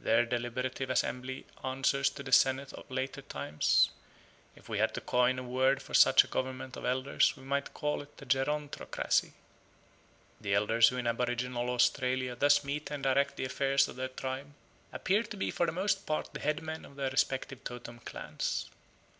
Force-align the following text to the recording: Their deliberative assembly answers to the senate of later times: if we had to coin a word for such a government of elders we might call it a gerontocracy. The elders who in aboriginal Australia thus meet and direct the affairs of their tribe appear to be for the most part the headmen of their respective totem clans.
Their 0.00 0.26
deliberative 0.26 0.90
assembly 0.90 1.46
answers 1.62 2.10
to 2.10 2.24
the 2.24 2.32
senate 2.32 2.72
of 2.72 2.90
later 2.90 3.22
times: 3.22 3.90
if 4.56 4.68
we 4.68 4.78
had 4.78 4.92
to 4.94 5.00
coin 5.00 5.38
a 5.38 5.44
word 5.44 5.80
for 5.80 5.94
such 5.94 6.24
a 6.24 6.26
government 6.26 6.76
of 6.76 6.84
elders 6.84 7.36
we 7.36 7.44
might 7.44 7.74
call 7.74 8.02
it 8.02 8.10
a 8.20 8.26
gerontocracy. 8.26 9.34
The 10.40 10.54
elders 10.54 10.88
who 10.88 10.96
in 10.96 11.06
aboriginal 11.06 11.70
Australia 11.70 12.34
thus 12.34 12.64
meet 12.64 12.90
and 12.90 13.04
direct 13.04 13.36
the 13.36 13.44
affairs 13.44 13.86
of 13.86 13.94
their 13.94 14.08
tribe 14.08 14.52
appear 14.92 15.22
to 15.22 15.36
be 15.36 15.52
for 15.52 15.64
the 15.64 15.70
most 15.70 16.06
part 16.06 16.34
the 16.34 16.40
headmen 16.40 16.84
of 16.84 16.96
their 16.96 17.10
respective 17.10 17.62
totem 17.62 18.00
clans. 18.00 18.68